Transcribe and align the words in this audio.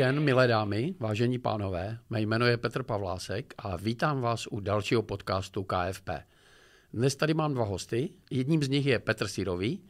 den, 0.00 0.20
milé 0.20 0.46
dámy, 0.46 0.94
vážení 0.98 1.38
pánové. 1.38 1.98
Mé 2.10 2.20
jméno 2.20 2.46
je 2.46 2.56
Petr 2.56 2.82
Pavlásek 2.82 3.54
a 3.58 3.76
vítám 3.76 4.20
vás 4.20 4.46
u 4.46 4.60
dalšího 4.60 5.02
podcastu 5.02 5.64
KFP. 5.64 6.10
Dnes 6.92 7.16
tady 7.16 7.34
mám 7.34 7.54
dva 7.54 7.64
hosty. 7.64 8.10
Jedním 8.30 8.62
z 8.62 8.68
nich 8.68 8.86
je 8.86 8.98
Petr 8.98 9.28
Sirový, 9.28 9.82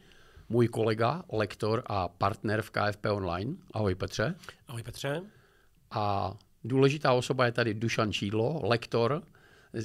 můj 0.49 0.67
kolega, 0.67 1.23
lektor 1.31 1.83
a 1.85 2.07
partner 2.07 2.61
v 2.61 2.71
KFP 2.71 3.05
Online. 3.05 3.55
Ahoj 3.73 3.95
Petře. 3.95 4.35
Ahoj 4.67 4.83
Petře. 4.83 5.21
A 5.91 6.33
důležitá 6.63 7.13
osoba 7.13 7.45
je 7.45 7.51
tady 7.51 7.73
Dušan 7.73 8.11
Čídlo, 8.11 8.61
lektor, 8.63 9.23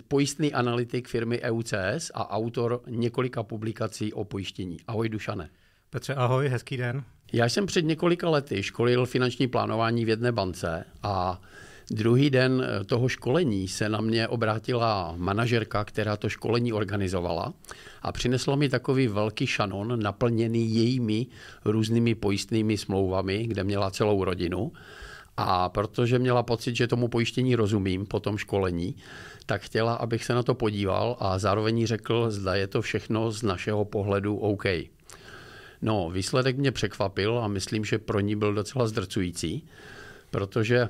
pojistný 0.08 0.52
analytik 0.52 1.08
firmy 1.08 1.40
EUCS 1.42 2.10
a 2.14 2.30
autor 2.30 2.82
několika 2.86 3.42
publikací 3.42 4.12
o 4.12 4.24
pojištění. 4.24 4.76
Ahoj 4.86 5.08
Dušane. 5.08 5.50
Petře, 5.96 6.14
ahoj, 6.14 6.48
hezký 6.48 6.76
den. 6.76 7.04
Já 7.32 7.44
jsem 7.44 7.66
před 7.66 7.84
několika 7.84 8.28
lety 8.28 8.62
školil 8.62 9.06
finanční 9.06 9.46
plánování 9.46 10.04
v 10.04 10.08
jedné 10.08 10.32
bance 10.32 10.84
a 11.02 11.40
druhý 11.90 12.30
den 12.30 12.66
toho 12.86 13.08
školení 13.08 13.68
se 13.68 13.88
na 13.88 14.00
mě 14.00 14.28
obrátila 14.28 15.14
manažerka, 15.16 15.84
která 15.84 16.16
to 16.16 16.28
školení 16.28 16.72
organizovala 16.72 17.52
a 18.02 18.12
přinesla 18.12 18.56
mi 18.56 18.68
takový 18.68 19.08
velký 19.08 19.46
šanon 19.46 20.02
naplněný 20.02 20.74
jejími 20.74 21.26
různými 21.64 22.14
pojistnými 22.14 22.76
smlouvami, 22.76 23.46
kde 23.46 23.64
měla 23.64 23.90
celou 23.90 24.24
rodinu. 24.24 24.72
A 25.36 25.68
protože 25.68 26.18
měla 26.18 26.42
pocit, 26.42 26.76
že 26.76 26.86
tomu 26.86 27.08
pojištění 27.08 27.56
rozumím 27.56 28.06
po 28.06 28.20
tom 28.20 28.38
školení, 28.38 28.96
tak 29.46 29.62
chtěla, 29.62 29.94
abych 29.94 30.24
se 30.24 30.34
na 30.34 30.42
to 30.42 30.54
podíval 30.54 31.16
a 31.20 31.38
zároveň 31.38 31.86
řekl, 31.86 32.30
zda 32.30 32.54
je 32.54 32.66
to 32.66 32.82
všechno 32.82 33.30
z 33.32 33.42
našeho 33.42 33.84
pohledu 33.84 34.36
OK. 34.36 34.64
No, 35.82 36.10
výsledek 36.10 36.56
mě 36.56 36.72
překvapil 36.72 37.38
a 37.38 37.48
myslím, 37.48 37.84
že 37.84 37.98
pro 37.98 38.20
ní 38.20 38.36
byl 38.36 38.54
docela 38.54 38.86
zdrcující, 38.86 39.66
protože 40.30 40.88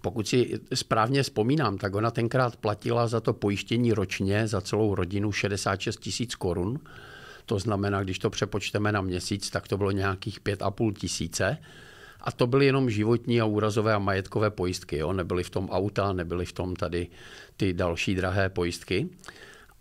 pokud 0.00 0.28
si 0.28 0.60
správně 0.74 1.22
vzpomínám, 1.22 1.78
tak 1.78 1.94
ona 1.94 2.10
tenkrát 2.10 2.56
platila 2.56 3.06
za 3.06 3.20
to 3.20 3.32
pojištění 3.32 3.92
ročně 3.92 4.48
za 4.48 4.60
celou 4.60 4.94
rodinu 4.94 5.32
66 5.32 6.00
tisíc 6.00 6.34
korun. 6.34 6.80
To 7.46 7.58
znamená, 7.58 8.02
když 8.02 8.18
to 8.18 8.30
přepočteme 8.30 8.92
na 8.92 9.00
měsíc, 9.00 9.50
tak 9.50 9.68
to 9.68 9.76
bylo 9.76 9.90
nějakých 9.90 10.40
5,5 10.40 10.92
tisíce. 10.92 11.58
A 12.20 12.32
to 12.32 12.46
byly 12.46 12.66
jenom 12.66 12.90
životní 12.90 13.40
a 13.40 13.44
úrazové 13.44 13.94
a 13.94 13.98
majetkové 13.98 14.50
pojistky. 14.50 14.96
Jo? 14.96 15.12
Nebyly 15.12 15.42
v 15.44 15.50
tom 15.50 15.70
auta, 15.70 16.12
nebyly 16.12 16.44
v 16.46 16.52
tom 16.52 16.76
tady 16.76 17.06
ty 17.56 17.72
další 17.72 18.14
drahé 18.14 18.48
pojistky. 18.48 19.08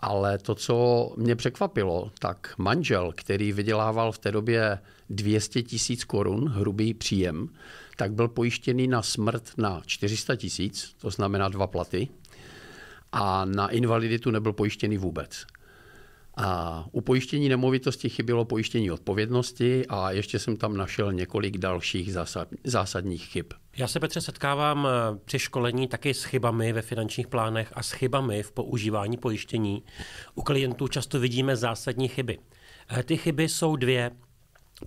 Ale 0.05 0.37
to, 0.37 0.55
co 0.55 1.09
mě 1.17 1.35
překvapilo, 1.35 2.11
tak 2.19 2.53
manžel, 2.57 3.13
který 3.15 3.51
vydělával 3.51 4.11
v 4.11 4.17
té 4.17 4.31
době 4.31 4.79
200 5.09 5.63
tisíc 5.63 6.03
korun 6.03 6.49
hrubý 6.49 6.93
příjem, 6.93 7.49
tak 7.97 8.13
byl 8.13 8.27
pojištěný 8.27 8.87
na 8.87 9.01
smrt 9.01 9.51
na 9.57 9.81
400 9.85 10.35
tisíc, 10.35 10.95
to 11.01 11.09
znamená 11.09 11.49
dva 11.49 11.67
platy, 11.67 12.07
a 13.11 13.45
na 13.45 13.67
invaliditu 13.67 14.31
nebyl 14.31 14.53
pojištěný 14.53 14.97
vůbec. 14.97 15.45
A 16.37 16.85
u 16.91 17.01
pojištění 17.01 17.49
nemovitosti 17.49 18.09
chybělo 18.09 18.45
pojištění 18.45 18.91
odpovědnosti 18.91 19.85
a 19.89 20.11
ještě 20.11 20.39
jsem 20.39 20.57
tam 20.57 20.77
našel 20.77 21.13
několik 21.13 21.57
dalších 21.57 22.13
zásad, 22.13 22.47
zásadních 22.63 23.25
chyb. 23.25 23.45
Já 23.77 23.87
se, 23.87 23.99
Petře, 23.99 24.21
setkávám 24.21 24.87
eh, 24.87 25.19
při 25.25 25.39
školení 25.39 25.87
taky 25.87 26.13
s 26.13 26.23
chybami 26.23 26.73
ve 26.73 26.81
finančních 26.81 27.27
plánech 27.27 27.73
a 27.75 27.83
s 27.83 27.91
chybami 27.91 28.43
v 28.43 28.51
používání 28.51 29.17
pojištění. 29.17 29.83
U 30.35 30.41
klientů 30.41 30.87
často 30.87 31.19
vidíme 31.19 31.55
zásadní 31.55 32.07
chyby. 32.07 32.39
Eh, 32.97 33.03
ty 33.03 33.17
chyby 33.17 33.49
jsou 33.49 33.75
dvě. 33.75 34.11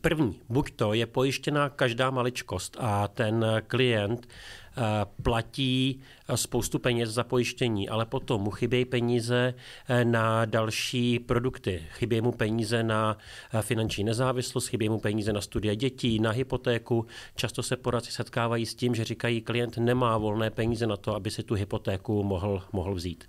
První, 0.00 0.40
buď 0.48 0.70
to 0.76 0.94
je 0.94 1.06
pojištěná 1.06 1.68
každá 1.68 2.10
maličkost 2.10 2.76
a 2.80 3.08
ten 3.08 3.46
klient 3.66 4.28
eh, 4.28 4.82
platí 5.22 6.00
spoustu 6.34 6.78
peněz 6.78 7.10
za 7.10 7.24
pojištění, 7.24 7.88
ale 7.88 8.06
potom 8.06 8.40
mu 8.40 8.50
chybějí 8.50 8.84
peníze 8.84 9.54
eh, 9.88 10.04
na 10.04 10.44
další 10.44 11.18
produkty, 11.18 11.82
chybějí 11.90 12.20
mu 12.20 12.32
peníze 12.32 12.82
na 12.82 13.18
eh, 13.52 13.62
finanční 13.62 14.04
nezávislost, 14.04 14.66
chybějí 14.66 14.88
mu 14.88 15.00
peníze 15.00 15.32
na 15.32 15.40
studie 15.40 15.76
dětí, 15.76 16.18
na 16.18 16.30
hypotéku. 16.30 17.06
Často 17.34 17.62
se 17.62 17.76
poradci 17.76 18.12
setkávají 18.12 18.66
s 18.66 18.74
tím, 18.74 18.94
že 18.94 19.04
říkají, 19.04 19.40
klient 19.40 19.78
nemá 19.78 20.18
volné 20.18 20.50
peníze 20.50 20.86
na 20.86 20.96
to, 20.96 21.14
aby 21.14 21.30
si 21.30 21.42
tu 21.42 21.54
hypotéku 21.54 22.22
mohl, 22.22 22.62
mohl 22.72 22.94
vzít. 22.94 23.24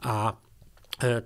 A 0.00 0.38
Eh, 0.49 0.49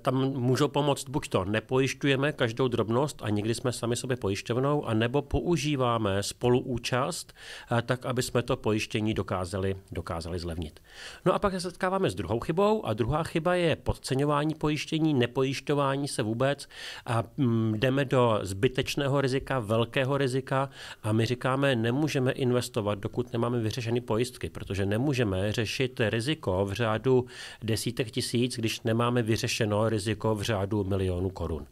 tam 0.02 0.14
můžou 0.32 0.68
pomoct 0.68 1.08
buď 1.08 1.28
to 1.28 1.44
nepojišťujeme 1.44 2.32
každou 2.32 2.68
drobnost 2.68 3.22
a 3.22 3.30
někdy 3.30 3.54
jsme 3.54 3.72
sami 3.72 3.96
sobě 3.96 4.16
pojišťovnou, 4.16 4.84
anebo 4.84 5.22
používáme 5.22 6.22
spoluúčast, 6.22 7.32
eh, 7.32 7.82
tak 7.82 8.06
aby 8.06 8.22
jsme 8.22 8.42
to 8.42 8.56
pojištění 8.56 9.14
dokázali, 9.14 9.76
dokázali 9.92 10.38
zlevnit. 10.38 10.80
No 11.24 11.34
a 11.34 11.38
pak 11.38 11.52
se 11.52 11.60
setkáváme 11.60 12.10
s 12.10 12.14
druhou 12.14 12.40
chybou 12.40 12.86
a 12.86 12.92
druhá 12.92 13.22
chyba 13.22 13.54
je 13.54 13.76
podceňování 13.76 14.54
pojištění, 14.54 15.14
nepojišťování 15.14 16.08
se 16.08 16.22
vůbec 16.22 16.68
a 17.06 17.24
mm, 17.36 17.74
jdeme 17.78 18.04
do 18.04 18.38
zbytečného 18.42 19.20
rizika, 19.20 19.58
velkého 19.58 20.18
rizika 20.18 20.70
a 21.02 21.12
my 21.12 21.26
říkáme, 21.26 21.76
nemůžeme 21.76 22.32
investovat, 22.32 22.98
dokud 22.98 23.32
nemáme 23.32 23.60
vyřešeny 23.60 24.00
pojistky, 24.00 24.50
protože 24.50 24.86
nemůžeme 24.86 25.52
řešit 25.52 26.00
riziko 26.00 26.64
v 26.64 26.72
řádu 26.72 27.26
desítek 27.62 28.10
tisíc, 28.10 28.56
když 28.56 28.80
nemáme 28.82 29.22
vyřešené 29.22 29.63
řešeno 29.64 29.88
riziko 29.88 30.34
v 30.34 30.42
řádu 30.42 30.84
milionů 30.84 31.30
korun. 31.30 31.66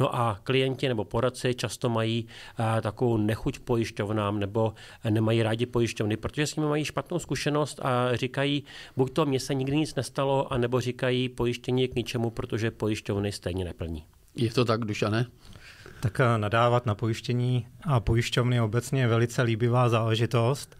No 0.00 0.14
a 0.14 0.40
klienti 0.44 0.88
nebo 0.88 1.04
poradci 1.04 1.54
často 1.54 1.88
mají 1.88 2.26
eh, 2.58 2.80
takovou 2.80 3.16
nechuť 3.16 3.58
pojišťovnám 3.58 4.40
nebo 4.40 4.74
nemají 5.10 5.42
rádi 5.42 5.66
pojišťovny, 5.66 6.16
protože 6.16 6.46
s 6.46 6.56
nimi 6.56 6.68
mají 6.68 6.84
špatnou 6.84 7.18
zkušenost 7.18 7.80
a 7.82 8.16
říkají, 8.16 8.64
buď 8.96 9.12
to 9.12 9.26
mně 9.26 9.40
se 9.40 9.54
nikdy 9.54 9.76
nic 9.76 9.94
nestalo, 9.94 10.52
anebo 10.52 10.80
říkají 10.80 11.28
pojištění 11.28 11.82
je 11.82 11.88
k 11.88 11.94
ničemu, 11.94 12.30
protože 12.30 12.70
pojišťovny 12.70 13.32
stejně 13.32 13.64
neplní. 13.64 14.04
Je 14.36 14.50
to 14.50 14.64
tak, 14.64 14.84
Dušane? 14.84 15.26
Tak 16.00 16.20
eh, 16.20 16.38
nadávat 16.38 16.86
na 16.86 16.94
pojištění 16.94 17.66
a 17.82 18.00
pojišťovny 18.00 18.60
obecně 18.60 19.00
je 19.00 19.08
velice 19.08 19.42
líbivá 19.42 19.88
záležitost. 19.88 20.76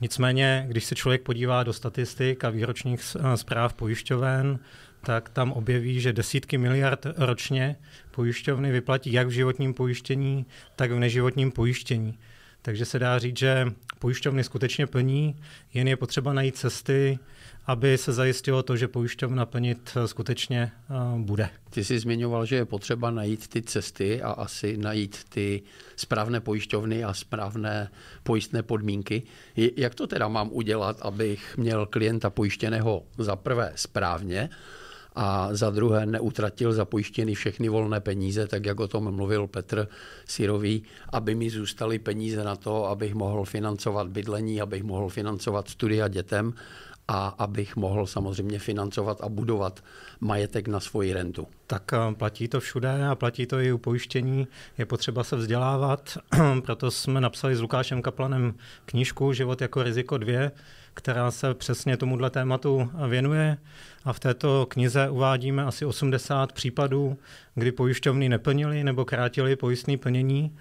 Nicméně, 0.00 0.66
když 0.68 0.84
se 0.84 0.94
člověk 0.94 1.22
podívá 1.22 1.62
do 1.62 1.72
statistik 1.72 2.44
a 2.44 2.50
výročních 2.50 3.00
eh, 3.00 3.36
zpráv 3.36 3.74
pojišťoven, 3.74 4.58
tak 5.06 5.28
tam 5.28 5.52
objeví, 5.52 6.00
že 6.00 6.12
desítky 6.12 6.58
miliard 6.58 7.06
ročně 7.16 7.76
pojišťovny 8.10 8.72
vyplatí 8.72 9.12
jak 9.12 9.26
v 9.26 9.30
životním 9.30 9.74
pojištění, 9.74 10.46
tak 10.76 10.90
v 10.90 10.98
neživotním 10.98 11.52
pojištění. 11.52 12.18
Takže 12.62 12.84
se 12.84 12.98
dá 12.98 13.18
říct, 13.18 13.38
že 13.38 13.72
pojišťovny 13.98 14.44
skutečně 14.44 14.86
plní, 14.86 15.36
jen 15.74 15.88
je 15.88 15.96
potřeba 15.96 16.32
najít 16.32 16.56
cesty, 16.56 17.18
aby 17.66 17.98
se 17.98 18.12
zajistilo 18.12 18.62
to, 18.62 18.76
že 18.76 18.88
pojišťovna 18.88 19.46
plnit 19.46 19.90
eh, 19.96 20.08
skutečně 20.08 20.72
uh, 20.90 21.20
bude. 21.20 21.48
Ty 21.70 21.84
jsi 21.84 21.98
zmiňoval, 21.98 22.46
že 22.46 22.56
je 22.56 22.64
potřeba 22.64 23.10
najít 23.10 23.48
ty 23.48 23.62
cesty 23.62 24.22
a 24.22 24.30
asi 24.30 24.76
najít 24.76 25.24
ty 25.28 25.62
správné 25.96 26.40
pojišťovny 26.40 27.04
a 27.04 27.14
správné 27.14 27.90
pojistné 28.22 28.62
podmínky. 28.62 29.22
Jak 29.76 29.94
to 29.94 30.06
teda 30.06 30.28
mám 30.28 30.48
udělat, 30.52 30.98
abych 31.02 31.56
měl 31.56 31.86
klienta 31.86 32.30
pojištěného 32.30 33.02
za 33.18 33.36
prvé 33.36 33.72
správně 33.74 34.50
a 35.16 35.48
za 35.54 35.70
druhé 35.70 36.06
neutratil 36.06 36.72
za 36.72 36.84
pojištěný 36.84 37.34
všechny 37.34 37.68
volné 37.68 38.00
peníze, 38.00 38.46
tak 38.46 38.66
jak 38.66 38.80
o 38.80 38.88
tom 38.88 39.14
mluvil 39.14 39.46
Petr 39.46 39.88
Sirový, 40.24 40.82
aby 41.12 41.34
mi 41.34 41.50
zůstaly 41.50 41.98
peníze 41.98 42.44
na 42.44 42.56
to, 42.56 42.86
abych 42.88 43.14
mohl 43.14 43.44
financovat 43.44 44.08
bydlení, 44.08 44.60
abych 44.60 44.82
mohl 44.82 45.08
financovat 45.08 45.68
studia 45.68 46.08
dětem 46.08 46.54
a 47.08 47.34
abych 47.38 47.76
mohl 47.76 48.06
samozřejmě 48.06 48.58
financovat 48.58 49.20
a 49.20 49.28
budovat 49.28 49.84
majetek 50.20 50.68
na 50.68 50.80
svoji 50.80 51.12
rentu. 51.12 51.46
Tak 51.66 51.92
eh, 51.92 52.14
platí 52.14 52.48
to 52.48 52.60
všude 52.60 53.06
a 53.06 53.14
platí 53.14 53.46
to 53.46 53.60
i 53.60 53.72
u 53.72 53.78
pojištění. 53.78 54.48
Je 54.78 54.86
potřeba 54.86 55.24
se 55.24 55.36
vzdělávat, 55.36 56.18
proto 56.64 56.90
jsme 56.90 57.20
napsali 57.20 57.56
s 57.56 57.60
Lukášem 57.60 58.02
Kaplanem 58.02 58.54
knížku 58.86 59.32
Život 59.32 59.60
jako 59.60 59.82
riziko 59.82 60.18
2, 60.18 60.50
která 60.94 61.30
se 61.30 61.54
přesně 61.54 61.96
tomuhle 61.96 62.30
tématu 62.30 62.90
věnuje. 63.08 63.58
A 64.04 64.12
v 64.12 64.20
této 64.20 64.66
knize 64.68 65.10
uvádíme 65.10 65.64
asi 65.64 65.84
80 65.84 66.52
případů, 66.52 67.18
kdy 67.54 67.72
pojišťovny 67.72 68.28
neplnily 68.28 68.84
nebo 68.84 69.04
krátily 69.04 69.56
pojistné 69.56 69.96
plnění 69.96 70.56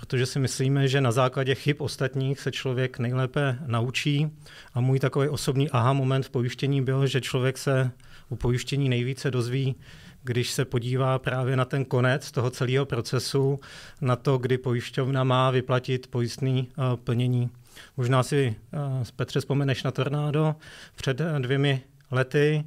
protože 0.00 0.26
si 0.26 0.38
myslíme, 0.38 0.88
že 0.88 1.00
na 1.00 1.12
základě 1.12 1.54
chyb 1.54 1.76
ostatních 1.78 2.40
se 2.40 2.52
člověk 2.52 2.98
nejlépe 2.98 3.58
naučí. 3.66 4.30
A 4.74 4.80
můj 4.80 4.98
takový 4.98 5.28
osobní 5.28 5.70
aha 5.70 5.92
moment 5.92 6.26
v 6.26 6.30
pojištění 6.30 6.82
byl, 6.82 7.06
že 7.06 7.20
člověk 7.20 7.58
se 7.58 7.90
u 8.28 8.36
pojištění 8.36 8.88
nejvíce 8.88 9.30
dozví, 9.30 9.74
když 10.22 10.50
se 10.50 10.64
podívá 10.64 11.18
právě 11.18 11.56
na 11.56 11.64
ten 11.64 11.84
konec 11.84 12.30
toho 12.30 12.50
celého 12.50 12.86
procesu, 12.86 13.60
na 14.00 14.16
to, 14.16 14.38
kdy 14.38 14.58
pojišťovna 14.58 15.24
má 15.24 15.50
vyplatit 15.50 16.06
pojistný 16.06 16.68
uh, 16.68 16.96
plnění. 16.96 17.50
Možná 17.96 18.22
si, 18.22 18.56
uh, 18.72 19.04
Petře, 19.16 19.40
vzpomeneš 19.40 19.82
na 19.82 19.90
tornádo 19.90 20.54
před 20.96 21.20
dvěmi 21.38 21.82
lety, 22.10 22.64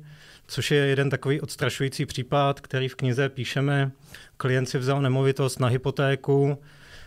což 0.47 0.71
je 0.71 0.77
jeden 0.77 1.09
takový 1.09 1.41
odstrašující 1.41 2.05
případ, 2.05 2.59
který 2.59 2.87
v 2.87 2.95
knize 2.95 3.29
píšeme. 3.29 3.91
Klient 4.37 4.69
si 4.69 4.77
vzal 4.77 5.01
nemovitost 5.01 5.59
na 5.59 5.67
hypotéku, 5.67 6.57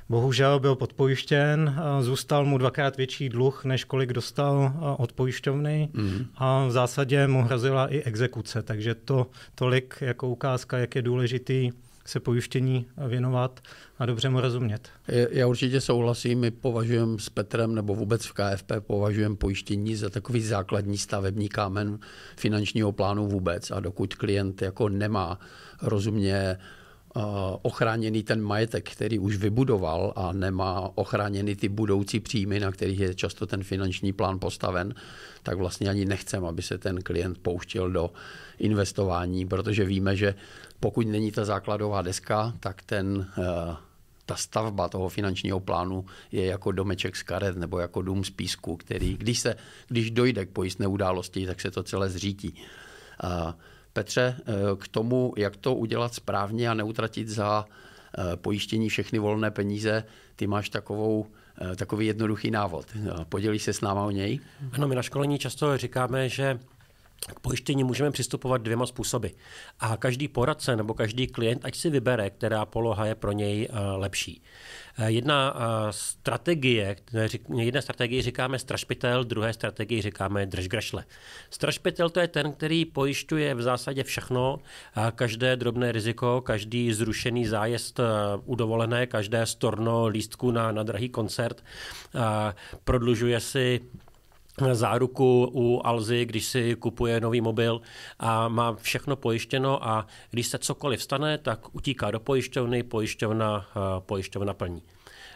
Bohužel 0.09 0.61
byl 0.61 0.77
podpojištěn, 0.77 1.81
zůstal 2.01 2.45
mu 2.45 2.59
dvakrát 2.59 2.97
větší 2.97 3.29
dluh, 3.29 3.65
než 3.65 3.85
kolik 3.85 4.13
dostal 4.13 4.73
od 4.99 5.13
pojišťovny 5.13 5.89
mm. 5.93 6.27
a 6.37 6.67
v 6.67 6.71
zásadě 6.71 7.27
mu 7.27 7.43
hrozila 7.43 7.87
i 7.87 8.03
exekuce, 8.03 8.63
takže 8.63 8.95
to 8.95 9.27
tolik 9.55 9.99
jako 10.01 10.29
ukázka, 10.29 10.79
jak 10.79 10.95
je 10.95 11.03
důležitý 11.03 11.71
se 12.07 12.21
pojištění 12.21 12.87
věnovat 13.09 13.61
a 13.99 14.07
dobře 14.07 14.29
mu 14.29 14.41
rozumět. 14.41 14.89
Já 15.31 15.47
určitě 15.47 15.81
souhlasím, 15.81 16.41
my 16.41 16.51
považujeme 16.51 17.19
s 17.19 17.29
Petrem 17.29 17.75
nebo 17.75 17.95
vůbec 17.95 18.27
v 18.27 18.33
KFP 18.33 18.73
považujeme 18.81 19.37
pojištění 19.37 19.97
za 19.97 20.11
takový 20.11 20.43
základní 20.43 20.99
stavební 20.99 21.49
kámen 21.49 21.99
finančního 22.37 22.93
plánu 22.93 23.29
vůbec 23.29 23.71
a 23.71 23.81
dokud 23.81 24.15
klient 24.15 24.63
jako 24.63 24.89
nemá 24.89 25.39
rozumně 25.83 26.59
ochráněný 27.63 28.23
ten 28.23 28.43
majetek, 28.43 28.91
který 28.91 29.19
už 29.19 29.37
vybudoval 29.37 30.13
a 30.17 30.33
nemá 30.33 30.91
ochráněný 30.95 31.57
ty 31.57 31.69
budoucí 31.69 32.21
příjmy, 32.21 32.61
na 32.61 32.73
kterých 32.73 33.01
je 33.01 33.15
často 33.15 33.47
ten 33.47 33.65
finanční 33.65 34.13
plán 34.13 34.39
postaven, 34.39 34.95
tak 35.43 35.59
vlastně 35.59 35.89
ani 35.89 36.05
nechcem, 36.05 36.45
aby 36.45 36.63
se 36.63 36.79
ten 36.79 37.03
klient 37.03 37.39
pouštěl 37.39 37.91
do 37.91 38.11
investování, 38.59 39.47
protože 39.47 39.85
víme, 39.85 40.17
že 40.17 40.35
pokud 40.81 41.07
není 41.07 41.33
ta 41.33 41.45
základová 41.45 42.03
deska, 42.03 42.53
tak 42.61 42.83
ten 42.83 43.27
eh, 43.39 43.77
ta 44.27 44.37
stavba 44.37 44.89
toho 44.89 45.09
finančního 45.09 45.61
plánu 45.61 46.05
je 46.33 46.47
jako 46.47 46.73
domeček 46.73 47.17
z 47.17 47.23
karet 47.23 47.57
nebo 47.57 47.79
jako 47.79 48.03
dům 48.03 48.25
z 48.25 48.31
písku, 48.31 48.77
který, 48.77 49.17
když, 49.17 49.39
se, 49.39 49.57
když 49.89 50.11
dojde 50.11 50.47
k 50.47 50.51
pojistné 50.51 50.87
události, 50.87 51.47
tak 51.47 51.61
se 51.61 51.71
to 51.71 51.83
celé 51.83 52.11
zřítí. 52.11 52.63
Petře, 53.95 54.37
eh, 54.39 54.53
k 54.79 54.89
tomu, 54.89 55.35
jak 55.37 55.57
to 55.57 55.75
udělat 55.75 56.15
správně 56.15 56.71
a 56.71 56.75
neutratit 56.75 57.29
za 57.29 57.65
eh, 58.19 58.37
pojištění 58.37 58.89
všechny 58.89 59.19
volné 59.19 59.51
peníze, 59.51 60.05
ty 60.37 60.47
máš 60.47 60.69
takovou 60.69 61.27
takový 61.77 62.07
jednoduchý 62.07 62.51
návod. 62.51 62.87
Podělíš 63.29 63.63
se 63.63 63.73
s 63.73 63.81
náma 63.81 64.05
o 64.05 64.11
něj? 64.11 64.41
Ano, 64.73 64.89
my 64.89 64.95
na 64.95 65.03
školení 65.03 65.39
často 65.39 65.79
říkáme, 65.79 66.29
že 66.29 66.59
k 67.27 67.41
pojištění 67.41 67.85
můžeme 67.85 68.11
přistupovat 68.11 68.63
dvěma 68.63 68.87
způsoby. 68.87 69.29
A 69.81 69.97
každý 69.97 70.29
poradce 70.29 70.77
nebo 70.77 70.95
každý 70.95 71.27
klient, 71.27 71.65
ať 71.65 71.77
si 71.77 71.91
vybere, 71.91 72.31
která 72.31 72.67
poloha 72.67 73.07
je 73.07 73.15
pro 73.15 73.33
něj 73.33 73.69
eh, 73.71 73.79
lepší. 73.97 74.43
Eh, 74.99 75.11
jedna 75.11 75.55
eh, 75.57 75.61
strategie, 75.91 76.97
jedna 77.57 77.81
strategie 77.81 78.23
říkáme 78.23 78.59
strašpitel, 78.59 79.25
druhé 79.25 79.53
strategii 79.53 80.03
říkáme 80.03 80.47
držgrašle. 80.47 81.05
Strašpitel 81.51 82.11
to 82.11 82.21
je 82.21 82.29
ten, 82.29 82.53
který 82.53 82.85
pojišťuje 82.85 83.55
v 83.55 83.63
zásadě 83.63 84.05
všechno, 84.05 84.59
každé 85.15 85.57
drobné 85.57 85.93
riziko, 85.93 86.41
každý 86.41 86.93
zrušený 86.93 87.47
zájezd 87.47 88.01
u 88.45 88.55
dovolené, 88.55 89.07
každé 89.07 89.47
storno 89.47 90.07
lístku 90.07 90.51
na, 90.51 90.73
na 90.73 90.83
drahý 90.83 91.09
koncert, 91.09 91.65
prodlužuje 92.85 93.41
si 93.41 93.81
záruku 94.73 95.51
u 95.55 95.87
Alzy, 95.87 96.25
když 96.25 96.47
si 96.47 96.75
kupuje 96.75 97.21
nový 97.21 97.41
mobil 97.41 97.81
a 98.19 98.49
má 98.49 98.75
všechno 98.75 99.17
pojištěno 99.17 99.89
a 99.89 100.07
když 100.31 100.47
se 100.47 100.59
cokoliv 100.59 101.03
stane, 101.03 101.39
tak 101.39 101.75
utíká 101.75 102.11
do 102.11 102.21
pojišťovny, 102.21 102.83
pojišťovna, 102.83 103.67
eh, 103.71 103.81
pojišťovna 103.99 104.55
plní. 104.55 104.83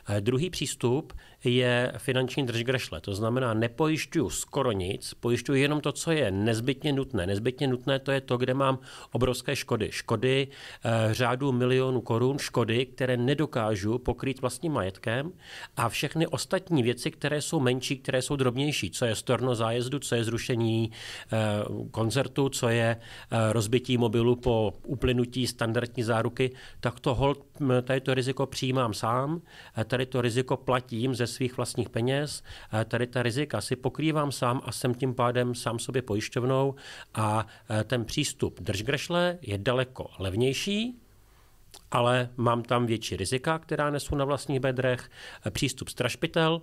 Eh, 0.08 0.20
druhý 0.20 0.50
přístup 0.50 1.12
je 1.44 1.92
finanční 1.98 2.46
držgrešle. 2.46 3.00
To 3.00 3.14
znamená, 3.14 3.54
nepojišťuju 3.54 4.30
skoro 4.30 4.72
nic, 4.72 5.14
pojišťuju 5.20 5.58
jenom 5.58 5.80
to, 5.80 5.92
co 5.92 6.10
je 6.12 6.30
nezbytně 6.30 6.92
nutné. 6.92 7.26
Nezbytně 7.26 7.66
nutné 7.66 7.98
to 7.98 8.12
je 8.12 8.20
to, 8.20 8.36
kde 8.36 8.54
mám 8.54 8.78
obrovské 9.12 9.56
škody. 9.56 9.88
Škody 9.92 10.48
e, 10.84 11.14
řádu 11.14 11.52
milionů 11.52 12.00
korun, 12.00 12.38
škody, 12.38 12.86
které 12.86 13.16
nedokážu 13.16 13.98
pokrýt 13.98 14.40
vlastním 14.40 14.72
majetkem 14.72 15.32
a 15.76 15.88
všechny 15.88 16.26
ostatní 16.26 16.82
věci, 16.82 17.10
které 17.10 17.42
jsou 17.42 17.60
menší, 17.60 17.98
které 17.98 18.22
jsou 18.22 18.36
drobnější, 18.36 18.90
co 18.90 19.04
je 19.04 19.14
storno 19.14 19.54
zájezdu, 19.54 19.98
co 19.98 20.14
je 20.14 20.24
zrušení 20.24 20.90
e, 20.90 21.36
koncertu, 21.90 22.48
co 22.48 22.68
je 22.68 22.96
e, 22.96 23.52
rozbití 23.52 23.98
mobilu 23.98 24.36
po 24.36 24.72
uplynutí 24.86 25.46
standardní 25.46 26.02
záruky, 26.02 26.50
tak 26.80 27.00
to 27.00 27.14
hold, 27.14 27.44
tady 27.82 28.00
to 28.00 28.14
riziko 28.14 28.46
přijímám 28.46 28.94
sám, 28.94 29.42
tady 29.84 30.06
to 30.06 30.20
riziko 30.20 30.56
platím 30.56 31.14
ze 31.14 31.27
svých 31.28 31.56
vlastních 31.56 31.88
peněz. 31.88 32.42
Tady 32.88 33.06
ta 33.06 33.22
rizika 33.22 33.60
si 33.60 33.76
pokrývám 33.76 34.32
sám 34.32 34.60
a 34.64 34.72
jsem 34.72 34.94
tím 34.94 35.14
pádem 35.14 35.54
sám 35.54 35.78
sobě 35.78 36.02
pojišťovnou 36.02 36.74
a 37.14 37.46
e, 37.70 37.84
ten 37.84 38.04
přístup 38.04 38.60
držgrešle 38.60 39.38
je 39.42 39.58
daleko 39.58 40.10
levnější, 40.18 40.98
ale 41.90 42.30
mám 42.36 42.62
tam 42.62 42.86
větší 42.86 43.16
rizika, 43.16 43.58
která 43.58 43.90
nesu 43.90 44.14
na 44.14 44.24
vlastních 44.24 44.60
bedrech. 44.60 45.10
E, 45.46 45.50
přístup 45.50 45.88
strašpitel 45.88 46.60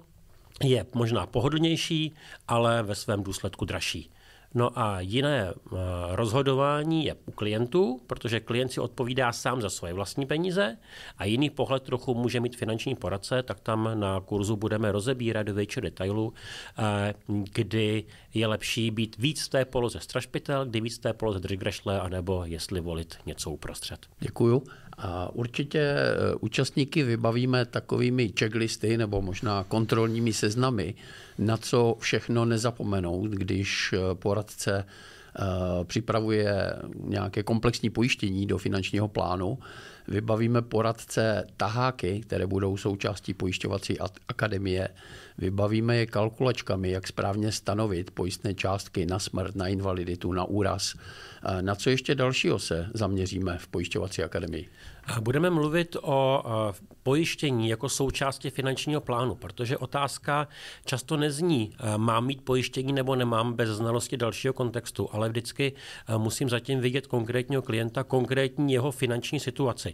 je 0.63 0.85
možná 0.93 1.25
pohodlnější, 1.25 2.13
ale 2.47 2.83
ve 2.83 2.95
svém 2.95 3.23
důsledku 3.23 3.65
dražší. 3.65 4.11
No 4.55 4.79
a 4.79 4.99
jiné 4.99 5.47
eh, 5.49 5.77
rozhodování 6.11 7.05
je 7.05 7.15
u 7.25 7.31
klientů, 7.31 8.01
protože 8.07 8.39
klient 8.39 8.71
si 8.71 8.79
odpovídá 8.79 9.31
sám 9.31 9.61
za 9.61 9.69
svoje 9.69 9.93
vlastní 9.93 10.25
peníze 10.25 10.77
a 11.17 11.25
jiný 11.25 11.49
pohled 11.49 11.83
trochu 11.83 12.13
může 12.13 12.39
mít 12.39 12.55
finanční 12.55 12.95
poradce, 12.95 13.43
tak 13.43 13.59
tam 13.59 13.89
na 13.93 14.19
kurzu 14.19 14.55
budeme 14.55 14.91
rozebírat 14.91 15.47
do 15.47 15.53
většího 15.53 15.81
detailu, 15.81 16.33
eh, 16.77 17.13
kdy 17.27 18.03
je 18.33 18.47
lepší 18.47 18.91
být 18.91 19.17
víc 19.17 19.45
v 19.45 19.49
té 19.49 19.65
poloze 19.65 19.99
strašpitel, 19.99 20.65
kdy 20.65 20.81
víc 20.81 20.97
v 20.97 21.01
té 21.01 21.13
poloze 21.13 21.39
držgrešle, 21.39 21.99
anebo 21.99 22.45
jestli 22.45 22.79
volit 22.79 23.15
něco 23.25 23.51
uprostřed. 23.51 24.05
Děkuju. 24.19 24.63
A 24.97 25.29
určitě 25.33 25.79
eh, 25.79 26.35
účastníky 26.39 27.03
vybavíme 27.03 27.65
takovými 27.65 28.33
checklisty 28.39 28.97
nebo 28.97 29.21
možná 29.21 29.63
kontrolními 29.63 30.33
seznamy, 30.33 30.95
na 31.37 31.57
co 31.57 31.95
všechno 31.99 32.45
nezapomenout, 32.45 33.31
když 33.31 33.93
eh, 33.93 34.15
poradce 34.15 34.85
eh, 34.85 35.41
připravuje 35.83 36.73
nějaké 37.03 37.43
komplexní 37.43 37.89
pojištění 37.89 38.45
do 38.45 38.57
finančního 38.57 39.07
plánu. 39.07 39.59
Vybavíme 40.07 40.61
poradce 40.61 41.47
taháky, 41.57 42.19
které 42.19 42.47
budou 42.47 42.77
součástí 42.77 43.33
pojišťovací 43.33 43.97
akademie. 44.27 44.89
Vybavíme 45.37 45.97
je 45.97 46.05
kalkulačkami, 46.05 46.91
jak 46.91 47.07
správně 47.07 47.51
stanovit 47.51 48.11
pojistné 48.11 48.53
částky 48.53 49.05
na 49.05 49.19
smrt, 49.19 49.55
na 49.55 49.67
invaliditu, 49.67 50.31
na 50.33 50.43
úraz. 50.43 50.95
Na 51.61 51.75
co 51.75 51.89
ještě 51.89 52.15
dalšího 52.15 52.59
se 52.59 52.87
zaměříme 52.93 53.57
v 53.57 53.67
pojišťovací 53.67 54.23
akademii? 54.23 54.69
Budeme 55.21 55.49
mluvit 55.49 55.97
o 56.01 56.43
pojištění 57.03 57.69
jako 57.69 57.89
součásti 57.89 58.49
finančního 58.49 59.01
plánu, 59.01 59.35
protože 59.35 59.77
otázka 59.77 60.47
často 60.85 61.17
nezní, 61.17 61.71
mám 61.97 62.25
mít 62.25 62.41
pojištění 62.41 62.93
nebo 62.93 63.15
nemám 63.15 63.53
bez 63.53 63.69
znalosti 63.69 64.17
dalšího 64.17 64.53
kontextu, 64.53 65.09
ale 65.11 65.29
vždycky 65.29 65.73
musím 66.17 66.49
zatím 66.49 66.79
vidět 66.79 67.07
konkrétního 67.07 67.61
klienta, 67.61 68.03
konkrétní 68.03 68.73
jeho 68.73 68.91
finanční 68.91 69.39
situaci. 69.39 69.93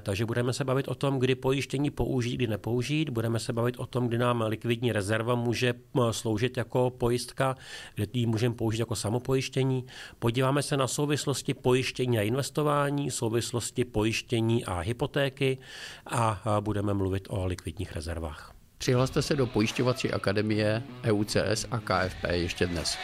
Takže 0.00 0.26
budeme 0.26 0.52
se 0.52 0.64
bavit 0.64 0.88
o 0.88 0.94
tom, 0.94 1.18
kdy 1.18 1.34
pojištění 1.34 1.90
použít, 1.90 2.36
kdy 2.36 2.46
nepoužít, 2.46 3.10
budeme 3.10 3.38
se 3.38 3.52
bavit 3.52 3.76
o 3.78 3.86
tom, 3.86 4.08
kdy 4.08 4.18
nám 4.18 4.40
likvidní 4.40 4.92
rezerva 4.92 5.34
může 5.34 5.74
sloužit 6.10 6.56
jako 6.56 6.90
pojistka, 6.90 7.54
kdy 7.94 8.08
ji 8.12 8.26
můžeme 8.26 8.54
použít 8.54 8.78
jako 8.78 8.96
samopojištění. 8.96 9.86
Podíváme 10.18 10.62
se 10.62 10.76
na 10.76 10.86
souvislosti 10.86 11.54
pojištění 11.54 12.18
a 12.18 12.22
investování, 12.22 13.10
souvislosti 13.10 13.84
pojištění 13.84 14.64
a 14.64 14.78
hypotéky 14.78 15.58
a 16.06 16.42
budeme 16.60 16.94
mluvit 16.94 17.26
o 17.30 17.46
likvidních 17.46 17.92
rezervách. 17.92 18.52
Přihlaste 18.78 19.22
se 19.22 19.36
do 19.36 19.46
pojišťovací 19.46 20.10
akademie 20.10 20.82
EUCS 21.04 21.66
a 21.70 21.78
KFP 21.78 22.24
ještě 22.30 22.66
dnes. 22.66 22.98